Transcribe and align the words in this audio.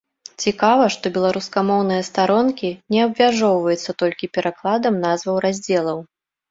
Цікава, 0.43 0.87
што 0.95 1.11
беларускамоўныя 1.17 2.07
старонкі 2.09 2.73
не 2.97 3.05
абмяжоўваецца 3.07 3.99
толькі 4.05 4.33
перакладам 4.35 4.93
назваў 5.09 5.37
раздзелаў. 5.49 5.99